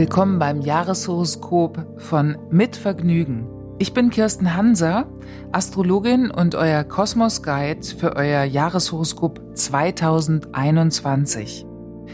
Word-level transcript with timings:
Willkommen 0.00 0.38
beim 0.38 0.62
Jahreshoroskop 0.62 1.86
von 1.98 2.38
Mit 2.50 2.74
Vergnügen. 2.74 3.46
Ich 3.78 3.92
bin 3.92 4.08
Kirsten 4.08 4.56
Hanser, 4.56 5.04
Astrologin 5.52 6.30
und 6.30 6.54
euer 6.54 6.84
Kosmos 6.84 7.42
Guide 7.42 7.86
für 7.86 8.16
euer 8.16 8.44
Jahreshoroskop 8.44 9.42
2021. 9.52 11.66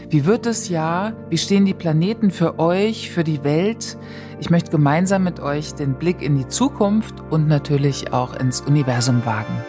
Wie 0.09 0.25
wird 0.25 0.45
das 0.45 0.67
Jahr? 0.67 1.13
Wie 1.29 1.37
stehen 1.37 1.63
die 1.63 1.73
Planeten 1.73 2.29
für 2.29 2.59
euch, 2.59 3.09
für 3.09 3.23
die 3.23 3.45
Welt? 3.45 3.97
Ich 4.41 4.49
möchte 4.49 4.71
gemeinsam 4.71 5.23
mit 5.23 5.39
euch 5.39 5.73
den 5.73 5.93
Blick 5.93 6.21
in 6.21 6.37
die 6.37 6.49
Zukunft 6.49 7.23
und 7.29 7.47
natürlich 7.47 8.11
auch 8.11 8.35
ins 8.35 8.59
Universum 8.59 9.25
wagen. 9.25 9.63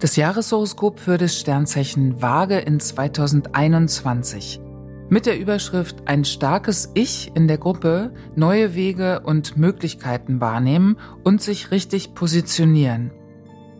Das 0.00 0.16
Jahreshoroskop 0.16 0.98
für 0.98 1.18
das 1.18 1.38
Sternzeichen 1.38 2.20
Waage 2.20 2.58
in 2.58 2.80
2021. 2.80 4.65
Mit 5.08 5.26
der 5.26 5.38
Überschrift 5.38 6.02
Ein 6.06 6.24
starkes 6.24 6.90
Ich 6.94 7.30
in 7.36 7.46
der 7.46 7.58
Gruppe 7.58 8.12
neue 8.34 8.74
Wege 8.74 9.20
und 9.20 9.56
Möglichkeiten 9.56 10.40
wahrnehmen 10.40 10.96
und 11.22 11.40
sich 11.40 11.70
richtig 11.70 12.14
positionieren. 12.14 13.12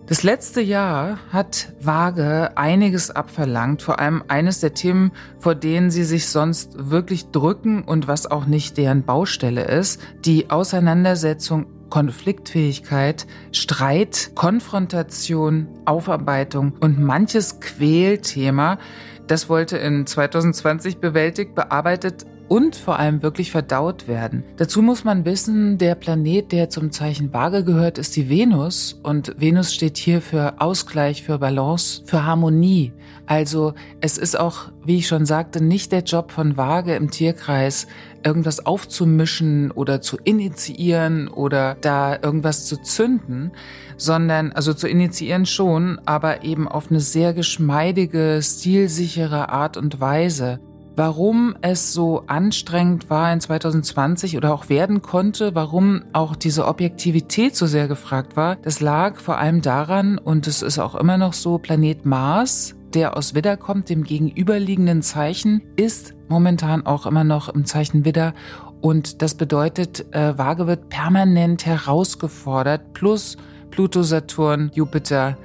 Das 0.07 0.23
letzte 0.23 0.61
Jahr 0.61 1.19
hat 1.33 1.73
Waage 1.81 2.57
einiges 2.57 3.11
abverlangt, 3.11 3.83
vor 3.83 3.99
allem 3.99 4.23
eines 4.29 4.61
der 4.61 4.73
Themen, 4.73 5.11
vor 5.41 5.57
denen 5.57 5.91
sie 5.91 6.05
sich 6.05 6.29
sonst 6.29 6.91
wirklich 6.91 7.33
drücken 7.33 7.83
und 7.83 8.07
was 8.07 8.31
auch 8.31 8.47
nicht 8.47 8.77
deren 8.77 9.03
Baustelle 9.03 9.65
ist, 9.65 10.01
die 10.25 10.51
Auseinandersetzung 10.51 11.67
Konfliktfähigkeit, 11.91 13.27
Streit, 13.53 14.33
Konfrontation, 14.35 15.69
Aufarbeitung 15.85 16.75
und 16.81 17.01
manches 17.01 17.61
Quälthema, 17.61 18.79
das 19.27 19.49
wollte 19.49 19.77
in 19.79 20.07
2020 20.07 20.99
bewältigt, 20.99 21.55
bearbeitet 21.55 22.27
und 22.49 22.77
vor 22.77 22.99
allem 22.99 23.23
wirklich 23.23 23.51
verdaut 23.51 24.09
werden. 24.09 24.45
Dazu 24.57 24.83
muss 24.83 25.05
man 25.05 25.25
wissen, 25.25 25.79
der 25.79 25.95
Planet, 25.95 26.53
der 26.53 26.71
zum 26.71 26.91
Zeichen 26.91 27.33
Waage 27.33 27.65
gehört, 27.65 27.99
ist 27.99 28.17
die 28.17 28.29
Venus 28.29 28.99
und 29.03 29.35
Venus 29.39 29.75
steht 29.75 29.97
hier 29.97 30.21
für 30.21 30.61
Ausgleich, 30.61 31.23
für 31.23 31.39
Balance, 31.39 32.03
für 32.05 32.25
Harmonie. 32.25 32.93
Also 33.27 33.75
es 34.01 34.19
ist 34.19 34.39
auch, 34.39 34.71
wie 34.85 34.99
ich 34.99 35.09
schon 35.09 35.27
sagte, 35.27 35.63
nicht 35.63 35.91
der 35.91 36.03
Job 36.03 36.31
von 36.31 36.57
Waage 36.57 36.95
im 36.95 37.11
Tierkreis, 37.11 37.89
irgendwas 38.25 38.65
aufzumischen 38.65 39.71
oder 39.73 40.01
zu 40.01 40.17
initiieren 40.23 41.29
oder 41.29 41.77
da 41.81 42.19
irgendwas 42.21 42.67
zu 42.67 42.77
zünden, 42.83 43.53
sondern, 43.97 44.53
also 44.53 44.75
zu 44.75 44.89
initiieren 44.89 45.47
schon, 45.47 46.01
aber 46.07 46.45
eben 46.45 46.69
auf 46.69 46.91
eine 46.91 47.01
sehr 47.01 47.35
geschmeidige, 47.35 48.41
stilsichere 48.43 49.49
Art 49.49 49.77
und 49.77 50.01
Weise. 50.01 50.61
Warum 50.97 51.55
es 51.61 51.93
so 51.93 52.25
anstrengend 52.27 53.11
war 53.11 53.31
in 53.33 53.41
2020 53.41 54.37
oder 54.37 54.55
auch 54.55 54.71
werden 54.71 55.03
konnte, 55.03 55.55
warum 55.55 56.05
auch 56.15 56.35
diese 56.35 56.67
Objektivität 56.67 57.55
so 57.55 57.67
sehr 57.67 57.87
gefragt 57.87 58.37
war, 58.37 58.57
das 58.57 58.81
lag 58.81 59.17
vor 59.17 59.37
allem 59.37 59.61
daran, 59.61 60.17
und 60.17 60.47
es 60.47 60.63
ist 60.63 60.79
auch 60.79 60.95
immer 60.95 61.19
noch 61.19 61.35
so, 61.35 61.59
Planet 61.59 62.07
Mars 62.07 62.75
der 62.95 63.15
aus 63.15 63.35
Widder 63.35 63.59
kommt, 63.59 63.91
dem 63.91 64.05
gegenüberliegenden 64.05 65.03
Zeichen, 65.03 65.61
ist 65.77 66.15
momentan 66.29 66.87
auch 66.87 67.05
immer 67.05 67.25
noch 67.25 67.51
im 67.51 67.67
Zeichen 67.67 68.07
Widder. 68.07 68.33
Und 68.81 69.21
das 69.21 69.35
bedeutet, 69.35 70.07
äh, 70.15 70.39
Waage 70.39 70.67
wird 70.67 70.89
permanent 70.89 71.67
herausgefordert, 71.67 72.95
plus 72.95 73.37
Pluto, 73.71 74.03
Saturn, 74.03 74.71
Jupiter 74.75 75.37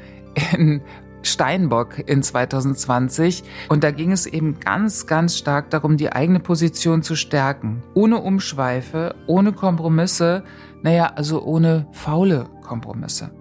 in 0.53 0.81
Steinbock 1.23 1.99
in 2.07 2.23
2020. 2.23 3.43
Und 3.69 3.83
da 3.83 3.91
ging 3.91 4.11
es 4.11 4.25
eben 4.25 4.59
ganz, 4.59 5.07
ganz 5.07 5.37
stark 5.37 5.69
darum, 5.69 5.97
die 5.97 6.11
eigene 6.11 6.39
Position 6.39 7.03
zu 7.03 7.15
stärken. 7.15 7.83
Ohne 7.93 8.21
Umschweife, 8.21 9.15
ohne 9.27 9.53
Kompromisse, 9.53 10.43
naja, 10.81 11.13
also 11.15 11.43
ohne 11.43 11.87
faule 11.91 12.47
Kompromisse 12.61 13.31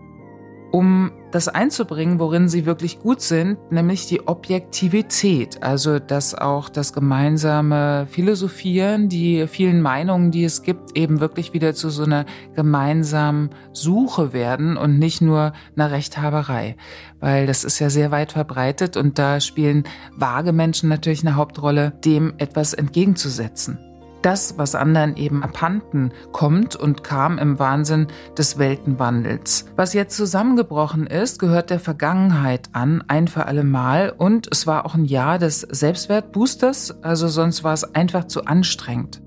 um 0.70 1.10
das 1.31 1.48
einzubringen, 1.48 2.19
worin 2.19 2.48
sie 2.48 2.66
wirklich 2.66 3.00
gut 3.00 3.20
sind, 3.20 3.58
nämlich 3.70 4.06
die 4.06 4.26
Objektivität, 4.26 5.62
also 5.62 5.98
dass 5.98 6.34
auch 6.34 6.69
das 6.69 6.92
gemeinsame 6.92 8.06
Philosophieren, 8.10 9.09
die 9.09 9.47
vielen 9.47 9.80
Meinungen, 9.80 10.30
die 10.30 10.44
es 10.44 10.62
gibt, 10.62 10.97
eben 10.97 11.20
wirklich 11.20 11.53
wieder 11.53 11.75
zu 11.75 11.91
so 11.91 12.04
einer 12.04 12.25
gemeinsamen 12.54 13.50
Suche 13.72 14.32
werden 14.32 14.76
und 14.76 14.98
nicht 14.98 15.20
nur 15.20 15.53
einer 15.76 15.91
Rechthaberei, 15.91 16.76
weil 17.20 17.47
das 17.47 17.64
ist 17.64 17.78
ja 17.78 17.91
sehr 17.91 18.10
weit 18.10 18.32
verbreitet 18.32 18.97
und 18.97 19.19
da 19.19 19.41
spielen 19.41 19.84
vage 20.16 20.53
Menschen 20.53 20.88
natürlich 20.88 21.26
eine 21.26 21.36
Hauptrolle, 21.36 21.92
dem 22.04 22.34
etwas 22.38 22.75
entgegenzusetzen 22.75 23.78
das, 24.22 24.58
was 24.58 24.75
anderen 24.75 25.16
eben 25.16 25.42
abhanden 25.42 26.12
kommt 26.32 26.76
und 26.76 27.04
kam 27.04 27.38
im 27.38 27.58
Wahnsinn 27.58 28.06
des 28.36 28.58
Weltenwandels. 28.58 29.66
Was 29.76 29.94
jetzt 29.94 30.16
zusammengebrochen 30.16 31.06
ist, 31.06 31.38
gehört 31.38 31.70
der 31.70 31.81
Vergangenheit 31.81 32.69
an, 32.72 33.03
ein 33.09 33.28
für 33.28 33.47
alle 33.47 33.64
Mal. 33.64 34.12
Und 34.16 34.48
es 34.50 34.66
war 34.66 34.86
auch 34.86 34.94
ein 34.94 35.04
Jahr 35.04 35.38
des 35.38 35.60
Selbstwertboosters, 35.60 37.03
also 37.03 37.28
sonst 37.28 37.64
war 37.64 37.72
es 37.72 37.94
einfach 37.94 38.25
zu 38.26 38.44
anstrengend. 38.44 39.22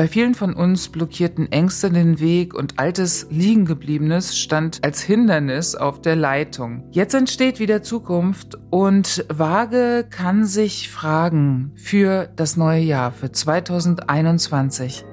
Bei 0.00 0.08
vielen 0.08 0.34
von 0.34 0.54
uns 0.54 0.88
blockierten 0.88 1.52
Ängste 1.52 1.90
den 1.90 2.20
Weg 2.20 2.54
und 2.54 2.78
altes 2.78 3.26
Liegengebliebenes 3.28 4.34
stand 4.34 4.82
als 4.82 5.02
Hindernis 5.02 5.74
auf 5.74 6.00
der 6.00 6.16
Leitung. 6.16 6.84
Jetzt 6.90 7.12
entsteht 7.12 7.60
wieder 7.60 7.82
Zukunft 7.82 8.56
und 8.70 9.26
Waage 9.28 10.06
kann 10.08 10.46
sich 10.46 10.88
fragen 10.88 11.72
für 11.74 12.30
das 12.34 12.56
neue 12.56 12.80
Jahr, 12.80 13.12
für 13.12 13.30
2021. 13.30 15.04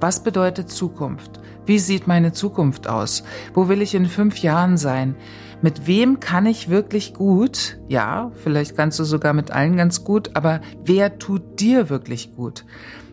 Was 0.00 0.22
bedeutet 0.22 0.70
Zukunft? 0.70 1.40
Wie 1.66 1.80
sieht 1.80 2.06
meine 2.06 2.30
Zukunft 2.30 2.88
aus? 2.88 3.24
Wo 3.52 3.68
will 3.68 3.82
ich 3.82 3.96
in 3.96 4.06
fünf 4.06 4.38
Jahren 4.38 4.76
sein? 4.76 5.16
Mit 5.60 5.88
wem 5.88 6.20
kann 6.20 6.46
ich 6.46 6.70
wirklich 6.70 7.14
gut? 7.14 7.80
Ja, 7.88 8.30
vielleicht 8.44 8.76
kannst 8.76 9.00
du 9.00 9.04
sogar 9.04 9.32
mit 9.32 9.50
allen 9.50 9.76
ganz 9.76 10.04
gut, 10.04 10.36
aber 10.36 10.60
wer 10.84 11.18
tut 11.18 11.58
dir 11.58 11.90
wirklich 11.90 12.36
gut? 12.36 12.64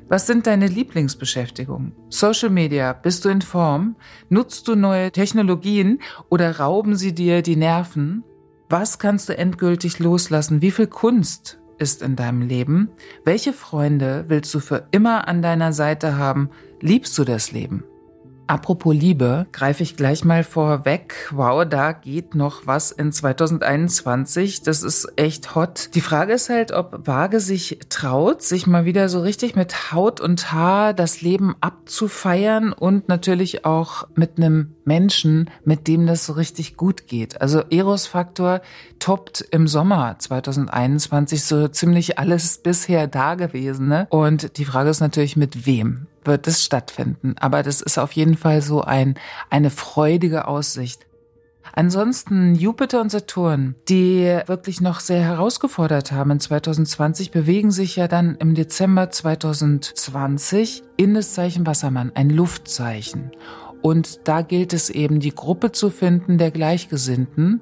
Was 0.09 0.25
sind 0.25 0.47
deine 0.47 0.67
Lieblingsbeschäftigungen? 0.67 1.91
Social 2.07 2.49
Media, 2.49 2.93
bist 2.93 3.25
du 3.25 3.29
in 3.29 3.41
Form? 3.41 3.97
Nutzt 4.29 4.69
du 4.69 4.75
neue 4.75 5.11
Technologien 5.11 5.99
oder 6.29 6.59
rauben 6.59 6.95
sie 6.95 7.13
dir 7.13 7.41
die 7.41 7.57
Nerven? 7.57 8.23
Was 8.69 8.99
kannst 8.99 9.27
du 9.27 9.37
endgültig 9.37 9.99
loslassen? 9.99 10.61
Wie 10.61 10.71
viel 10.71 10.87
Kunst 10.87 11.59
ist 11.77 12.01
in 12.01 12.15
deinem 12.15 12.41
Leben? 12.41 12.89
Welche 13.25 13.51
Freunde 13.51 14.23
willst 14.29 14.53
du 14.53 14.61
für 14.61 14.87
immer 14.91 15.27
an 15.27 15.41
deiner 15.41 15.73
Seite 15.73 16.15
haben? 16.15 16.51
Liebst 16.79 17.17
du 17.17 17.25
das 17.25 17.51
Leben? 17.51 17.83
Apropos 18.47 18.95
Liebe, 18.95 19.45
greife 19.51 19.83
ich 19.83 19.97
gleich 19.97 20.23
mal 20.23 20.45
vorweg. 20.45 21.29
Wow, 21.31 21.65
da 21.67 21.91
geht 21.91 22.33
noch 22.33 22.65
was 22.65 22.91
in 22.91 23.11
2021. 23.11 24.61
Das 24.61 24.83
ist 24.83 25.11
echt 25.17 25.53
hot. 25.53 25.89
Die 25.95 26.01
Frage 26.01 26.31
ist 26.31 26.49
halt, 26.49 26.71
ob 26.71 27.05
Waage 27.05 27.41
sich 27.41 27.79
traut, 27.89 28.41
sich 28.41 28.65
mal 28.65 28.85
wieder 28.85 29.09
so 29.09 29.19
richtig 29.19 29.57
mit 29.57 29.91
Haut 29.91 30.21
und 30.21 30.53
Haar 30.53 30.93
das 30.93 31.21
Leben 31.21 31.55
abzufeiern 31.59 32.71
und 32.71 33.09
natürlich 33.09 33.65
auch 33.65 34.07
mit 34.15 34.37
einem 34.37 34.75
Menschen, 34.85 35.49
mit 35.65 35.87
dem 35.89 36.07
das 36.07 36.25
so 36.25 36.31
richtig 36.31 36.77
gut 36.77 37.07
geht. 37.07 37.41
Also 37.41 37.63
Eros-Faktor 37.69 38.61
toppt 38.99 39.41
im 39.51 39.67
Sommer 39.67 40.15
2021 40.19 41.43
so 41.43 41.67
ziemlich 41.67 42.17
alles 42.17 42.59
bisher 42.59 43.07
Dagewesene. 43.07 44.07
Und 44.09 44.57
die 44.57 44.65
Frage 44.65 44.89
ist 44.89 45.01
natürlich, 45.01 45.35
mit 45.35 45.65
wem? 45.65 46.07
Wird 46.27 46.47
es 46.47 46.63
stattfinden. 46.63 47.35
Aber 47.39 47.63
das 47.63 47.81
ist 47.81 47.97
auf 47.97 48.11
jeden 48.11 48.37
Fall 48.37 48.61
so 48.61 48.81
ein, 48.81 49.15
eine 49.49 49.69
freudige 49.69 50.47
Aussicht. 50.47 51.07
Ansonsten 51.73 52.55
Jupiter 52.55 53.01
und 53.01 53.11
Saturn, 53.11 53.75
die 53.87 54.39
wirklich 54.45 54.81
noch 54.81 54.99
sehr 54.99 55.21
herausgefordert 55.21 56.11
haben 56.11 56.31
in 56.31 56.39
2020, 56.39 57.31
bewegen 57.31 57.71
sich 57.71 57.95
ja 57.95 58.07
dann 58.07 58.35
im 58.35 58.55
Dezember 58.55 59.09
2020 59.09 60.83
in 60.95 61.13
das 61.13 61.33
Zeichen 61.33 61.65
Wassermann, 61.67 62.11
ein 62.15 62.29
Luftzeichen. 62.29 63.31
Und 63.81 64.27
da 64.27 64.41
gilt 64.41 64.73
es 64.73 64.89
eben, 64.89 65.19
die 65.19 65.33
Gruppe 65.33 65.71
zu 65.71 65.89
finden 65.89 66.37
der 66.37 66.51
Gleichgesinnten, 66.51 67.61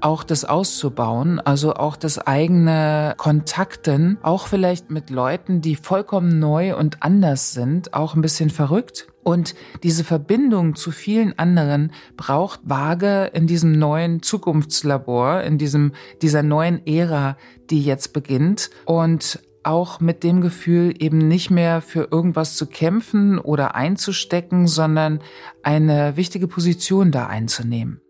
auch 0.00 0.22
das 0.22 0.44
auszubauen, 0.44 1.40
also 1.40 1.74
auch 1.74 1.96
das 1.96 2.18
eigene 2.18 3.14
Kontakten, 3.16 4.18
auch 4.22 4.46
vielleicht 4.46 4.90
mit 4.90 5.10
Leuten, 5.10 5.60
die 5.60 5.76
vollkommen 5.76 6.38
neu 6.38 6.76
und 6.76 7.02
anders 7.02 7.52
sind, 7.52 7.94
auch 7.94 8.14
ein 8.14 8.22
bisschen 8.22 8.50
verrückt. 8.50 9.08
Und 9.26 9.56
diese 9.82 10.04
Verbindung 10.04 10.76
zu 10.76 10.92
vielen 10.92 11.36
anderen 11.36 11.90
braucht 12.16 12.60
Waage 12.62 13.32
in 13.34 13.48
diesem 13.48 13.72
neuen 13.72 14.22
Zukunftslabor, 14.22 15.42
in 15.42 15.58
diesem, 15.58 15.92
dieser 16.22 16.44
neuen 16.44 16.86
Ära, 16.86 17.36
die 17.68 17.82
jetzt 17.82 18.12
beginnt. 18.12 18.70
Und 18.84 19.40
auch 19.66 20.00
mit 20.00 20.22
dem 20.22 20.40
Gefühl, 20.40 20.94
eben 20.98 21.18
nicht 21.18 21.50
mehr 21.50 21.80
für 21.82 22.08
irgendwas 22.10 22.56
zu 22.56 22.66
kämpfen 22.66 23.38
oder 23.38 23.74
einzustecken, 23.74 24.66
sondern 24.66 25.20
eine 25.62 26.16
wichtige 26.16 26.48
Position 26.48 27.10
da 27.10 27.26
einzunehmen. 27.26 28.00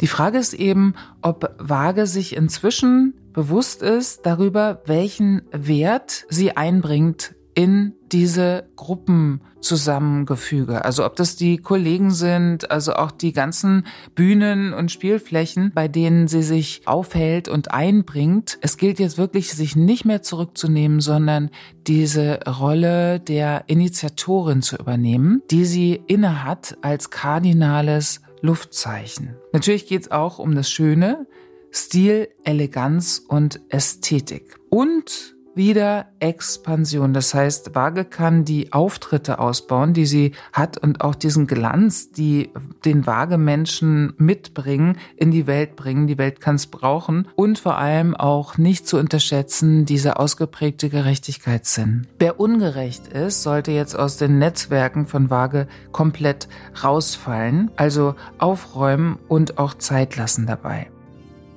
Die 0.00 0.06
Frage 0.06 0.38
ist 0.38 0.54
eben, 0.54 0.94
ob 1.20 1.54
Waage 1.58 2.06
sich 2.06 2.36
inzwischen 2.36 3.14
bewusst 3.32 3.82
ist 3.82 4.26
darüber, 4.26 4.82
welchen 4.86 5.42
Wert 5.52 6.26
sie 6.28 6.56
einbringt 6.56 7.34
in 7.54 7.94
diese 8.10 8.64
Gruppenzusammengefüge. 8.76 10.84
Also 10.84 11.06
ob 11.06 11.16
das 11.16 11.36
die 11.36 11.58
Kollegen 11.58 12.10
sind, 12.10 12.70
also 12.70 12.94
auch 12.94 13.10
die 13.10 13.32
ganzen 13.32 13.86
Bühnen 14.14 14.74
und 14.74 14.92
Spielflächen, 14.92 15.72
bei 15.74 15.88
denen 15.88 16.28
sie 16.28 16.42
sich 16.42 16.82
aufhält 16.86 17.48
und 17.48 17.72
einbringt. 17.72 18.58
Es 18.60 18.76
gilt 18.76 18.98
jetzt 18.98 19.16
wirklich, 19.18 19.52
sich 19.52 19.76
nicht 19.76 20.04
mehr 20.04 20.22
zurückzunehmen, 20.22 21.00
sondern 21.00 21.50
diese 21.86 22.40
Rolle 22.46 23.20
der 23.20 23.64
Initiatorin 23.66 24.62
zu 24.62 24.76
übernehmen, 24.76 25.42
die 25.50 25.64
sie 25.64 26.02
innehat 26.06 26.76
als 26.82 27.10
kardinales 27.10 28.20
Luftzeichen. 28.40 29.36
Natürlich 29.52 29.86
geht 29.86 30.02
es 30.02 30.10
auch 30.10 30.38
um 30.38 30.54
das 30.54 30.70
Schöne, 30.70 31.26
Stil, 31.72 32.28
Eleganz 32.44 33.24
und 33.26 33.60
Ästhetik. 33.70 34.58
Und 34.68 35.31
wieder 35.54 36.06
Expansion. 36.20 37.12
Das 37.12 37.34
heißt, 37.34 37.74
Waage 37.74 38.04
kann 38.04 38.44
die 38.44 38.72
Auftritte 38.72 39.38
ausbauen, 39.38 39.92
die 39.92 40.06
sie 40.06 40.32
hat 40.52 40.78
und 40.78 41.00
auch 41.00 41.14
diesen 41.14 41.46
Glanz, 41.46 42.12
die 42.12 42.50
den 42.84 43.06
Waage-Menschen 43.06 44.14
mitbringen, 44.18 44.98
in 45.16 45.30
die 45.30 45.46
Welt 45.46 45.76
bringen. 45.76 46.06
Die 46.06 46.18
Welt 46.18 46.40
kann 46.40 46.54
es 46.54 46.66
brauchen 46.66 47.28
und 47.34 47.58
vor 47.58 47.78
allem 47.78 48.14
auch 48.14 48.56
nicht 48.56 48.86
zu 48.86 48.98
unterschätzen, 48.98 49.84
diese 49.84 50.18
ausgeprägte 50.18 50.88
Gerechtigkeitssinn. 50.88 52.06
Wer 52.18 52.38
ungerecht 52.38 53.08
ist, 53.08 53.42
sollte 53.42 53.72
jetzt 53.72 53.98
aus 53.98 54.16
den 54.16 54.38
Netzwerken 54.38 55.06
von 55.06 55.30
Waage 55.30 55.66
komplett 55.90 56.48
rausfallen, 56.82 57.70
also 57.76 58.14
aufräumen 58.38 59.18
und 59.28 59.58
auch 59.58 59.74
Zeit 59.74 60.16
lassen 60.16 60.46
dabei. 60.46 60.91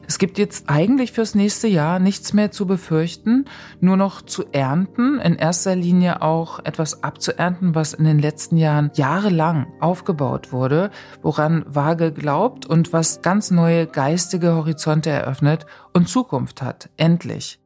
Es 0.08 0.20
gibt 0.20 0.38
jetzt 0.38 0.70
eigentlich 0.70 1.12
fürs 1.12 1.36
nächste 1.36 1.68
Jahr 1.68 2.00
nichts 2.00 2.34
mehr 2.34 2.52
zu 2.52 2.66
befürchten, 2.68 3.46
nur 3.80 3.98
noch 3.98 4.22
zu 4.22 4.46
ernten, 4.52 5.20
in 5.20 5.36
erster 5.36 5.76
Linie 5.76 6.22
auch 6.22 6.60
etwas 6.64 7.04
abzuernten, 7.04 7.76
was 7.76 7.94
in 7.94 8.06
den 8.06 8.20
letzten 8.20 8.58
Jahren 8.58 8.92
jahrelang 8.96 9.68
aufgebaut 9.80 10.52
wurde, 10.52 10.92
woran 11.22 11.66
Waage 11.68 12.12
glaubt 12.12 12.66
und 12.66 12.94
was 12.94 13.22
ganz 13.22 13.52
neue 13.52 13.88
geistige 13.88 14.54
Horizonte 14.54 15.10
eröffnet 15.10 15.66
und 15.94 16.08
Zukunft 16.08 16.62
hat, 16.62 16.90
endlich. 16.98 17.60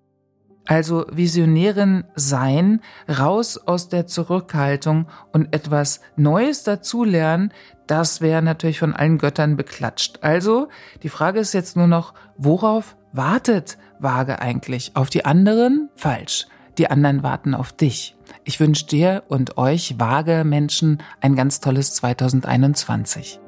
Also 0.70 1.08
Visionärin 1.12 2.04
sein, 2.14 2.82
raus 3.10 3.58
aus 3.58 3.90
der 3.90 4.06
Zurückhaltung 4.06 5.08
und 5.34 5.52
etwas 5.52 6.00
Neues 6.16 6.62
dazulernen, 6.62 7.52
das 7.88 8.22
wäre 8.22 8.44
natürlich 8.44 8.78
von 8.78 8.94
allen 8.94 9.18
Göttern 9.18 9.58
beklatscht. 9.58 10.20
Also 10.22 10.68
die 11.02 11.10
Frage 11.10 11.40
ist 11.40 11.54
jetzt 11.54 11.76
nur 11.76 11.88
noch, 11.88 12.14
worauf 12.38 12.98
wartet 13.12 13.80
Waage 13.98 14.44
eigentlich? 14.44 14.92
Auf 14.94 15.10
die 15.10 15.26
anderen? 15.26 15.90
Falsch. 15.96 16.46
Die 16.78 16.92
anderen 16.92 17.24
warten 17.24 17.56
auf 17.56 17.74
dich. 17.74 18.16
Ich 18.44 18.60
wünsche 18.60 18.86
dir 18.86 19.24
und 19.28 19.58
euch 19.58 19.96
Waage 20.00 20.44
Menschen 20.44 21.02
ein 21.20 21.36
ganz 21.36 21.62
tolles 21.62 21.96
2021. 21.96 23.40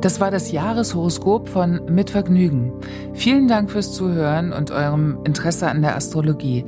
Das 0.00 0.20
war 0.20 0.30
das 0.30 0.52
Jahreshoroskop 0.52 1.48
von 1.48 1.80
Mit 1.88 2.10
Vergnügen. 2.10 2.72
Vielen 3.14 3.48
Dank 3.48 3.70
fürs 3.70 3.92
Zuhören 3.92 4.52
und 4.52 4.70
eurem 4.70 5.18
Interesse 5.24 5.68
an 5.68 5.80
der 5.80 5.96
Astrologie. 5.96 6.64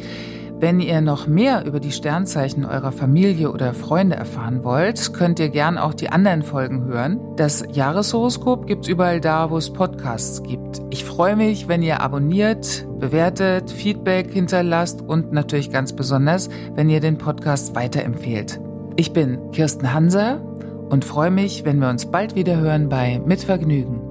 Wenn 0.60 0.80
ihr 0.80 1.00
noch 1.00 1.28
mehr 1.28 1.64
über 1.66 1.78
die 1.78 1.92
Sternzeichen 1.92 2.64
eurer 2.64 2.90
Familie 2.90 3.52
oder 3.52 3.74
Freunde 3.74 4.16
erfahren 4.16 4.64
wollt, 4.64 5.12
könnt 5.12 5.38
ihr 5.38 5.50
gern 5.50 5.78
auch 5.78 5.94
die 5.94 6.08
anderen 6.08 6.42
Folgen 6.42 6.86
hören. 6.86 7.20
Das 7.36 7.64
Jahreshoroskop 7.70 8.66
gibt's 8.66 8.88
überall 8.88 9.20
da, 9.20 9.50
wo 9.50 9.56
es 9.56 9.72
Podcasts 9.72 10.42
gibt. 10.42 10.80
Ich 10.90 11.04
freue 11.04 11.36
mich, 11.36 11.68
wenn 11.68 11.82
ihr 11.82 12.00
abonniert, 12.00 12.88
bewertet, 12.98 13.70
Feedback 13.70 14.32
hinterlasst 14.32 15.00
und 15.00 15.32
natürlich 15.32 15.70
ganz 15.70 15.92
besonders, 15.92 16.48
wenn 16.74 16.90
ihr 16.90 17.00
den 17.00 17.18
Podcast 17.18 17.76
weiterempfehlt. 17.76 18.58
Ich 18.96 19.12
bin 19.12 19.52
Kirsten 19.52 19.94
Hanser 19.94 20.40
und 20.88 21.04
freue 21.04 21.30
mich, 21.30 21.64
wenn 21.64 21.78
wir 21.78 21.88
uns 21.88 22.10
bald 22.10 22.34
wieder 22.34 22.56
hören 22.56 22.88
bei 22.88 23.20
Mit 23.24 23.40
Vergnügen. 23.40 24.07